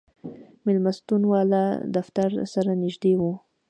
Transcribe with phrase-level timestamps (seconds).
[0.65, 1.65] مېلمستون والي
[1.95, 3.21] دفتر سره نږدې و.